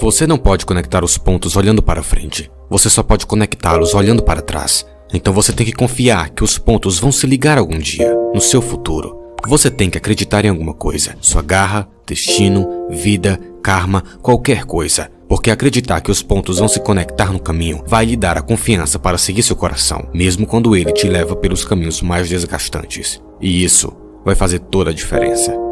Você 0.00 0.26
não 0.26 0.36
pode 0.36 0.66
conectar 0.66 1.04
os 1.04 1.16
pontos 1.16 1.56
olhando 1.56 1.82
para 1.82 2.02
frente. 2.02 2.50
Você 2.68 2.90
só 2.90 3.02
pode 3.02 3.26
conectá-los 3.26 3.94
olhando 3.94 4.22
para 4.22 4.42
trás. 4.42 4.84
Então 5.12 5.32
você 5.32 5.52
tem 5.52 5.64
que 5.64 5.72
confiar 5.72 6.30
que 6.30 6.42
os 6.42 6.58
pontos 6.58 6.98
vão 6.98 7.12
se 7.12 7.26
ligar 7.26 7.58
algum 7.58 7.78
dia, 7.78 8.12
no 8.34 8.40
seu 8.40 8.60
futuro. 8.60 9.16
Você 9.46 9.70
tem 9.70 9.88
que 9.88 9.96
acreditar 9.96 10.44
em 10.44 10.48
alguma 10.48 10.74
coisa. 10.74 11.16
Sua 11.20 11.42
garra, 11.42 11.88
destino, 12.06 12.88
vida, 12.90 13.38
karma, 13.62 14.02
qualquer 14.20 14.64
coisa. 14.64 15.10
Porque 15.28 15.50
acreditar 15.50 16.00
que 16.00 16.10
os 16.10 16.22
pontos 16.22 16.58
vão 16.58 16.68
se 16.68 16.80
conectar 16.80 17.32
no 17.32 17.38
caminho 17.38 17.82
vai 17.86 18.04
lhe 18.04 18.16
dar 18.16 18.36
a 18.36 18.42
confiança 18.42 18.98
para 18.98 19.16
seguir 19.16 19.42
seu 19.42 19.56
coração, 19.56 20.08
mesmo 20.12 20.46
quando 20.46 20.74
ele 20.74 20.92
te 20.92 21.08
leva 21.08 21.36
pelos 21.36 21.64
caminhos 21.64 22.02
mais 22.02 22.28
desgastantes. 22.28 23.22
E 23.40 23.64
isso 23.64 23.92
vai 24.24 24.34
fazer 24.34 24.58
toda 24.58 24.90
a 24.90 24.94
diferença. 24.94 25.63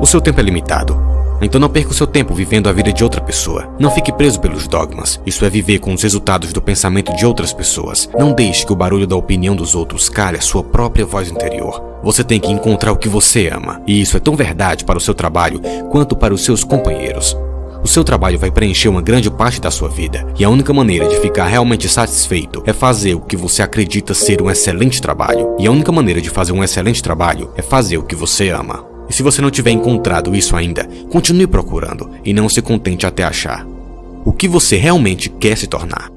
O 0.00 0.06
seu 0.06 0.18
tempo 0.18 0.40
é 0.40 0.42
limitado. 0.42 0.98
Então 1.42 1.60
não 1.60 1.68
perca 1.68 1.90
o 1.90 1.94
seu 1.94 2.06
tempo 2.06 2.34
vivendo 2.34 2.70
a 2.70 2.72
vida 2.72 2.90
de 2.90 3.04
outra 3.04 3.20
pessoa. 3.20 3.68
Não 3.78 3.90
fique 3.90 4.10
preso 4.10 4.40
pelos 4.40 4.66
dogmas. 4.66 5.20
Isso 5.26 5.44
é 5.44 5.50
viver 5.50 5.78
com 5.78 5.92
os 5.92 6.02
resultados 6.02 6.54
do 6.54 6.62
pensamento 6.62 7.14
de 7.14 7.26
outras 7.26 7.52
pessoas. 7.52 8.08
Não 8.18 8.32
deixe 8.32 8.64
que 8.64 8.72
o 8.72 8.76
barulho 8.76 9.06
da 9.06 9.14
opinião 9.14 9.54
dos 9.54 9.74
outros 9.74 10.08
cale 10.08 10.38
a 10.38 10.40
sua 10.40 10.64
própria 10.64 11.04
voz 11.04 11.30
interior. 11.30 11.82
Você 12.02 12.24
tem 12.24 12.40
que 12.40 12.50
encontrar 12.50 12.92
o 12.92 12.96
que 12.96 13.10
você 13.10 13.48
ama. 13.48 13.82
E 13.86 14.00
isso 14.00 14.16
é 14.16 14.20
tão 14.20 14.34
verdade 14.34 14.86
para 14.86 14.96
o 14.96 15.00
seu 15.00 15.12
trabalho 15.12 15.60
quanto 15.90 16.16
para 16.16 16.32
os 16.32 16.44
seus 16.44 16.64
companheiros. 16.64 17.36
O 17.82 17.88
seu 17.88 18.02
trabalho 18.02 18.38
vai 18.38 18.50
preencher 18.50 18.88
uma 18.88 19.02
grande 19.02 19.30
parte 19.30 19.60
da 19.60 19.70
sua 19.70 19.88
vida, 19.88 20.26
e 20.38 20.44
a 20.44 20.50
única 20.50 20.70
maneira 20.70 21.08
de 21.08 21.18
ficar 21.18 21.46
realmente 21.46 21.88
satisfeito 21.88 22.62
é 22.66 22.74
fazer 22.74 23.14
o 23.14 23.20
que 23.20 23.36
você 23.36 23.62
acredita 23.62 24.12
ser 24.12 24.42
um 24.42 24.50
excelente 24.50 25.00
trabalho. 25.00 25.56
E 25.58 25.66
a 25.66 25.70
única 25.70 25.90
maneira 25.90 26.20
de 26.20 26.28
fazer 26.28 26.52
um 26.52 26.62
excelente 26.62 27.02
trabalho 27.02 27.50
é 27.56 27.62
fazer 27.62 27.96
o 27.96 28.02
que 28.02 28.14
você 28.14 28.50
ama. 28.50 28.89
E 29.10 29.12
se 29.12 29.24
você 29.24 29.42
não 29.42 29.50
tiver 29.50 29.72
encontrado 29.72 30.36
isso 30.36 30.54
ainda, 30.54 30.88
continue 31.10 31.48
procurando 31.48 32.08
e 32.24 32.32
não 32.32 32.48
se 32.48 32.62
contente 32.62 33.04
até 33.04 33.24
achar. 33.24 33.66
O 34.24 34.32
que 34.32 34.46
você 34.46 34.76
realmente 34.76 35.28
quer 35.28 35.58
se 35.58 35.66
tornar. 35.66 36.10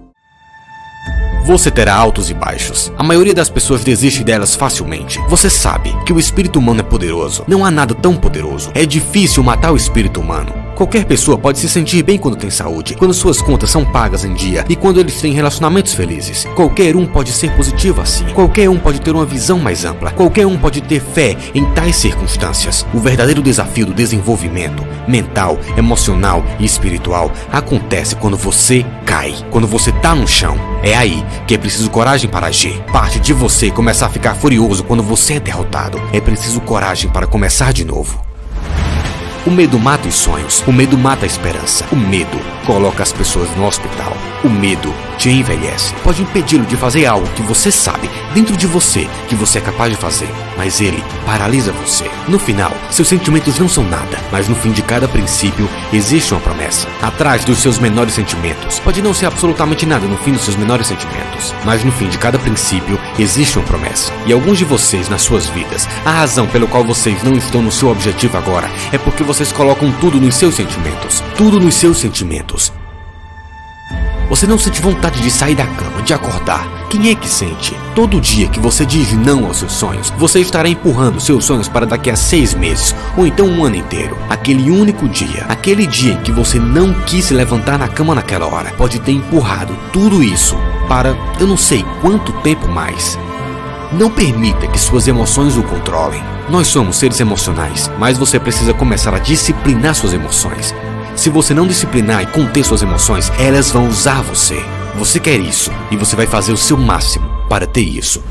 Você 1.46 1.72
terá 1.72 1.96
altos 1.96 2.30
e 2.30 2.34
baixos. 2.34 2.94
A 2.96 3.04
maioria 3.04 3.34
das 3.34 3.50
pessoas 3.50 3.84
desiste 3.84 4.24
delas 4.24 4.56
facilmente. 4.56 5.20
Você 5.28 5.50
sabe 5.50 5.92
que 6.06 6.14
o 6.14 6.20
espírito 6.20 6.60
humano 6.60 6.82
é 6.82 6.84
poderoso. 6.84 7.44
Não 7.48 7.66
há 7.66 7.72
nada 7.72 7.96
tão 7.96 8.16
poderoso. 8.16 8.72
É 8.76 8.86
difícil 8.86 9.44
matar 9.44 9.74
o 9.74 9.76
espírito 9.76 10.22
humano. 10.22 10.63
Qualquer 10.76 11.06
pessoa 11.06 11.38
pode 11.38 11.60
se 11.60 11.70
sentir 11.70 12.02
bem 12.02 12.18
quando 12.18 12.36
tem 12.36 12.50
saúde, 12.50 12.96
quando 12.96 13.14
suas 13.14 13.42
contas 13.42 13.70
são 13.70 13.86
pagas 13.86 14.26
em 14.26 14.34
dia 14.34 14.66
e 14.68 14.76
quando 14.76 15.00
eles 15.00 15.22
têm 15.22 15.32
relacionamentos 15.32 15.94
felizes. 15.94 16.46
Qualquer 16.56 16.96
um 16.96 17.06
pode 17.06 17.32
ser 17.32 17.52
positivo 17.56 18.02
assim. 18.02 18.26
Qualquer 18.34 18.70
um 18.70 18.80
pode 18.80 19.00
ter 19.00 19.12
uma 19.12 19.26
visão 19.26 19.60
mais 19.60 19.86
ampla. 19.86 20.12
Qualquer 20.12 20.48
um 20.48 20.58
pode 20.58 20.82
ter 20.82 21.00
fé 21.00 21.38
em 21.54 21.64
tais 21.74 21.96
circunstâncias. 21.96 22.86
O 22.92 23.00
verdadeiro 23.00 23.42
desafio 23.42 23.86
do 23.86 23.94
desenvolvimento 23.94 24.84
mental, 25.08 25.60
emocional 25.78 26.44
e 26.60 26.66
espiritual 26.66 27.32
acontece 27.52 28.16
quando 28.16 28.36
você 28.36 28.84
cai, 29.06 29.36
quando 29.52 29.68
você 29.68 29.92
tá 29.92 30.16
no 30.16 30.28
chão. 30.28 30.58
É 30.82 30.96
aí 30.96 31.24
que 31.48 31.54
é 31.54 31.58
preciso 31.58 31.92
coragem 31.92 32.30
para 32.30 32.48
agir. 32.48 32.82
Parte 32.92 33.20
de 33.20 33.32
você 33.32 33.70
começar 33.70 34.08
a 34.08 34.10
ficar 34.10 34.34
furioso 34.34 34.84
quando 34.84 35.04
você 35.04 35.34
é 35.34 35.40
derrotado. 35.40 36.02
É 36.12 36.20
preciso 36.20 36.60
coragem 36.62 37.12
para 37.12 37.28
começar 37.28 37.72
de 37.72 37.86
novo. 37.86 38.33
O 39.46 39.52
medo 39.52 39.78
mata 39.78 40.08
os 40.08 40.16
sonhos, 40.16 40.64
o 40.66 40.72
medo 40.72 40.98
mata 40.98 41.26
a 41.26 41.28
esperança. 41.28 41.86
O 41.92 41.98
medo 41.98 42.40
coloca 42.66 43.04
as 43.04 43.12
pessoas 43.12 43.54
no 43.58 43.66
hospital. 43.66 44.16
O 44.44 44.50
medo 44.50 44.94
te 45.18 45.30
envelhece. 45.30 45.94
Pode 46.04 46.22
impedi-lo 46.22 46.66
de 46.66 46.76
fazer 46.76 47.06
algo 47.06 47.26
que 47.30 47.42
você 47.42 47.72
sabe 47.72 48.10
dentro 48.34 48.58
de 48.58 48.68
você 48.68 49.08
que 49.30 49.36
você 49.36 49.60
é 49.60 49.62
capaz 49.62 49.90
de 49.90 49.98
fazer, 49.98 50.28
mas 50.58 50.82
ele 50.82 51.02
paralisa 51.26 51.72
você. 51.72 52.12
No 52.28 52.38
final, 52.38 52.74
seus 52.92 53.08
sentimentos 53.08 53.58
não 53.58 53.70
são 53.70 53.86
nada, 53.86 54.20
mas 54.34 54.50
no 54.50 54.56
fim 54.56 54.74
de 54.74 54.82
cada 54.82 55.08
princípio 55.08 55.70
existe 55.94 56.34
uma 56.34 56.42
promessa. 56.42 56.90
Atrás 57.02 57.46
dos 57.46 57.60
seus 57.60 57.80
menores 57.80 58.16
sentimentos, 58.16 58.82
pode 58.82 59.02
não 59.02 59.14
ser 59.14 59.28
absolutamente 59.28 59.86
nada 59.86 60.06
no 60.06 60.18
fim 60.18 60.34
dos 60.34 60.42
seus 60.42 60.58
menores 60.58 60.88
sentimentos, 60.88 61.56
mas 61.64 61.82
no 61.86 61.92
fim 61.94 62.10
de 62.10 62.18
cada 62.18 62.38
princípio 62.38 63.00
existe 63.18 63.58
uma 63.58 63.66
promessa. 63.66 64.12
E 64.26 64.34
alguns 64.34 64.58
de 64.58 64.66
vocês 64.66 65.08
nas 65.08 65.22
suas 65.22 65.46
vidas, 65.48 65.88
a 66.04 66.12
razão 66.12 66.48
pelo 66.48 66.68
qual 66.68 66.84
vocês 66.84 67.24
não 67.24 67.38
estão 67.38 67.62
no 67.62 67.72
seu 67.72 67.90
objetivo 67.90 68.38
agora 68.38 68.70
é 68.92 68.98
porque 68.98 69.24
vocês 69.24 69.54
colocam 69.54 69.90
tudo 70.02 70.20
nos 70.20 70.36
seus 70.36 70.56
sentimentos. 70.56 71.24
Tudo 71.38 71.62
nos 71.62 71.76
seus 71.76 71.98
sentimentos. 71.98 72.74
Você 74.30 74.48
não 74.48 74.58
sente 74.58 74.82
vontade 74.82 75.22
de 75.22 75.30
sair 75.30 75.56
da 75.56 75.66
cama, 75.66 76.02
de 76.02 76.14
acordar. 76.14 76.68
Quem 76.90 77.10
é 77.10 77.16
que 77.16 77.28
sente? 77.28 77.76
Todo 77.96 78.22
dia 78.22 78.48
que 78.48 78.60
você 78.60 78.86
diz 78.86 79.12
não 79.14 79.46
aos 79.46 79.58
seus 79.58 79.74
sonhos, 79.74 80.14
você 80.18 80.40
estará 80.40 80.70
empurrando 80.70 81.20
seus 81.20 81.46
sonhos 81.46 81.68
para 81.68 81.86
daqui 81.86 82.10
a 82.10 82.16
seis 82.16 82.54
meses 82.54 82.96
ou 83.18 83.28
então 83.28 83.48
um 83.48 83.64
ano 83.64 83.76
inteiro. 83.76 84.18
Aquele 84.30 84.72
único 84.72 85.10
dia, 85.10 85.46
aquele 85.50 85.86
dia 85.86 86.14
em 86.14 86.22
que 86.22 86.32
você 86.32 86.60
não 86.60 86.94
quis 87.02 87.26
se 87.26 87.34
levantar 87.34 87.78
na 87.78 87.88
cama 87.88 88.16
naquela 88.16 88.48
hora, 88.48 88.72
pode 88.78 89.00
ter 89.00 89.12
empurrado 89.12 89.76
tudo 89.92 90.24
isso 90.24 90.56
para 90.88 91.16
eu 91.40 91.48
não 91.48 91.58
sei 91.58 91.84
quanto 92.02 92.32
tempo 92.42 92.68
mais. 92.68 93.18
Não 93.92 94.10
permita 94.10 94.68
que 94.68 94.80
suas 94.80 95.08
emoções 95.08 95.58
o 95.58 95.64
controlem. 95.64 96.24
Nós 96.50 96.68
somos 96.68 96.98
seres 96.98 97.20
emocionais, 97.20 97.90
mas 97.98 98.18
você 98.18 98.40
precisa 98.40 98.74
começar 98.74 99.14
a 99.14 99.20
disciplinar 99.20 99.96
suas 99.96 100.14
emoções. 100.14 100.74
Se 101.16 101.30
você 101.30 101.54
não 101.54 101.68
disciplinar 101.68 102.24
e 102.24 102.26
conter 102.26 102.64
suas 102.64 102.82
emoções, 102.82 103.32
elas 103.38 103.72
vão 103.72 103.88
usar 103.88 104.22
você. 104.22 104.64
Você 104.96 105.20
quer 105.20 105.40
isso 105.40 105.72
e 105.92 105.96
você 105.96 106.16
vai 106.16 106.26
fazer 106.26 106.52
o 106.52 106.58
seu 106.58 106.78
máximo 106.78 107.30
para 107.48 107.68
ter 107.68 107.82
isso. 107.82 108.22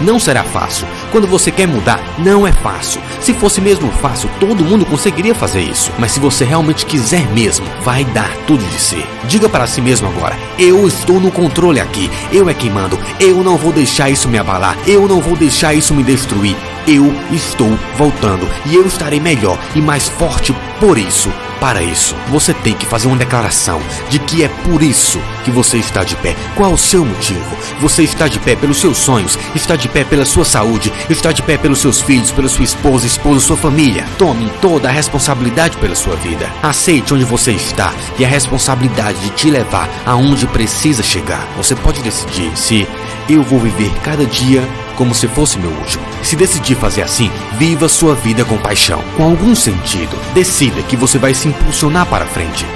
Não 0.00 0.18
será 0.18 0.42
fácil. 0.42 0.86
Quando 1.12 1.26
você 1.26 1.50
quer 1.50 1.66
mudar, 1.66 2.00
não 2.18 2.46
é 2.46 2.52
fácil. 2.52 3.00
Se 3.20 3.32
fosse 3.32 3.60
mesmo 3.60 3.90
fácil, 3.92 4.28
todo 4.40 4.64
mundo 4.64 4.84
conseguiria 4.84 5.34
fazer 5.34 5.60
isso. 5.60 5.90
Mas 5.98 6.12
se 6.12 6.20
você 6.20 6.44
realmente 6.44 6.84
quiser 6.84 7.26
mesmo, 7.30 7.64
vai 7.82 8.04
dar 8.06 8.30
tudo 8.46 8.64
de 8.64 8.80
si. 8.80 9.04
Diga 9.28 9.48
para 9.48 9.66
si 9.66 9.80
mesmo 9.80 10.08
agora: 10.08 10.36
eu 10.58 10.86
estou 10.86 11.20
no 11.20 11.30
controle 11.30 11.80
aqui. 11.80 12.10
Eu 12.32 12.48
é 12.50 12.54
quem 12.54 12.70
mando. 12.70 12.98
Eu 13.20 13.42
não 13.42 13.56
vou 13.56 13.72
deixar 13.72 14.10
isso 14.10 14.28
me 14.28 14.38
abalar. 14.38 14.76
Eu 14.86 15.06
não 15.08 15.20
vou 15.20 15.36
deixar 15.36 15.74
isso 15.74 15.94
me 15.94 16.02
destruir. 16.02 16.56
Eu 16.86 17.14
estou 17.32 17.78
voltando 17.96 18.46
e 18.66 18.74
eu 18.74 18.86
estarei 18.86 19.20
melhor 19.20 19.58
e 19.74 19.80
mais 19.80 20.08
forte 20.08 20.54
por 20.80 20.98
isso. 20.98 21.32
Para 21.64 21.82
isso, 21.82 22.14
você 22.28 22.52
tem 22.52 22.74
que 22.74 22.84
fazer 22.84 23.08
uma 23.08 23.16
declaração 23.16 23.80
de 24.10 24.18
que 24.18 24.44
é 24.44 24.48
por 24.48 24.82
isso 24.82 25.18
que 25.46 25.50
você 25.50 25.78
está 25.78 26.04
de 26.04 26.14
pé. 26.16 26.36
Qual 26.54 26.74
o 26.74 26.76
seu 26.76 27.06
motivo? 27.06 27.56
Você 27.80 28.02
está 28.02 28.28
de 28.28 28.38
pé 28.38 28.54
pelos 28.54 28.78
seus 28.78 28.98
sonhos, 28.98 29.38
está 29.54 29.74
de 29.74 29.88
pé 29.88 30.04
pela 30.04 30.26
sua 30.26 30.44
saúde, 30.44 30.92
está 31.08 31.32
de 31.32 31.42
pé 31.42 31.56
pelos 31.56 31.80
seus 31.80 32.02
filhos, 32.02 32.30
pela 32.30 32.50
sua 32.50 32.64
esposa, 32.64 33.06
esposo, 33.06 33.40
sua 33.40 33.56
família. 33.56 34.04
Tome 34.18 34.52
toda 34.60 34.90
a 34.90 34.92
responsabilidade 34.92 35.78
pela 35.78 35.94
sua 35.94 36.16
vida. 36.16 36.52
Aceite 36.62 37.14
onde 37.14 37.24
você 37.24 37.52
está 37.52 37.94
e 38.18 38.26
a 38.26 38.28
responsabilidade 38.28 39.18
de 39.20 39.30
te 39.30 39.48
levar 39.48 39.88
aonde 40.04 40.46
precisa 40.46 41.02
chegar. 41.02 41.48
Você 41.56 41.74
pode 41.74 42.02
decidir 42.02 42.54
se 42.58 42.86
eu 43.26 43.42
vou 43.42 43.58
viver 43.58 43.90
cada 44.02 44.26
dia 44.26 44.68
como 44.96 45.14
se 45.14 45.28
fosse 45.28 45.58
meu 45.58 45.70
último. 45.70 46.04
Se 46.22 46.36
decidir 46.36 46.74
fazer 46.76 47.02
assim, 47.02 47.30
viva 47.58 47.88
sua 47.88 48.14
vida 48.14 48.44
com 48.44 48.56
paixão, 48.58 49.02
com 49.16 49.24
algum 49.24 49.54
sentido. 49.54 50.16
Decida 50.32 50.82
que 50.82 50.96
você 50.96 51.18
vai 51.18 51.34
se 51.34 51.48
impulsionar 51.48 52.06
para 52.06 52.26
frente. 52.26 52.66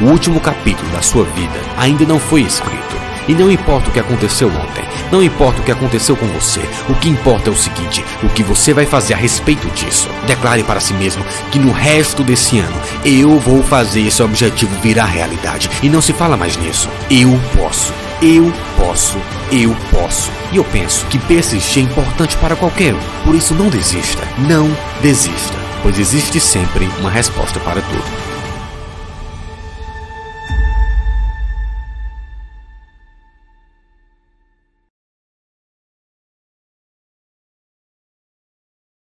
O 0.00 0.06
último 0.06 0.40
capítulo 0.40 0.90
da 0.90 1.02
sua 1.02 1.24
vida 1.24 1.60
ainda 1.76 2.04
não 2.04 2.18
foi 2.18 2.42
escrito. 2.42 3.02
E 3.28 3.34
não 3.34 3.50
importa 3.50 3.88
o 3.88 3.92
que 3.92 4.00
aconteceu 4.00 4.48
ontem, 4.48 4.84
não 5.12 5.22
importa 5.22 5.60
o 5.60 5.64
que 5.64 5.70
aconteceu 5.70 6.16
com 6.16 6.26
você, 6.26 6.60
o 6.88 6.94
que 6.94 7.08
importa 7.08 7.50
é 7.50 7.52
o 7.52 7.56
seguinte: 7.56 8.04
o 8.22 8.28
que 8.28 8.42
você 8.42 8.74
vai 8.74 8.84
fazer 8.84 9.14
a 9.14 9.16
respeito 9.16 9.68
disso. 9.70 10.08
Declare 10.26 10.64
para 10.64 10.80
si 10.80 10.92
mesmo 10.94 11.24
que 11.50 11.58
no 11.58 11.70
resto 11.70 12.24
desse 12.24 12.58
ano 12.58 12.76
eu 13.04 13.38
vou 13.38 13.62
fazer 13.62 14.00
esse 14.00 14.22
objetivo 14.22 14.74
virar 14.80 15.04
realidade. 15.04 15.70
E 15.82 15.88
não 15.88 16.00
se 16.00 16.12
fala 16.12 16.36
mais 16.36 16.56
nisso. 16.56 16.88
Eu 17.10 17.38
posso. 17.56 17.92
Eu 18.20 18.52
posso, 18.76 19.18
eu 19.52 19.76
posso. 19.90 20.32
E 20.50 20.56
eu 20.56 20.64
penso 20.64 21.04
que 21.06 21.18
persistir 21.18 21.82
é 21.82 21.86
importante 21.86 22.36
para 22.38 22.56
qualquer 22.56 22.94
um. 22.94 23.24
Por 23.24 23.34
isso 23.34 23.54
não 23.54 23.68
desista, 23.68 24.26
não 24.38 24.74
desista, 25.02 25.58
pois 25.82 25.98
existe 25.98 26.40
sempre 26.40 26.88
uma 26.98 27.10
resposta 27.10 27.60
para 27.60 27.82
tudo. 27.82 28.21